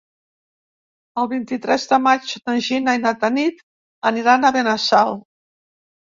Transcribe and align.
El 1.23 1.29
vint-i-tres 1.33 1.85
de 1.91 1.99
maig 2.05 2.31
na 2.39 2.57
Gina 2.69 2.97
i 2.99 3.03
na 3.05 3.13
Tanit 3.27 3.61
aniran 4.13 4.43
a 4.43 4.53
Benassal. 4.59 5.15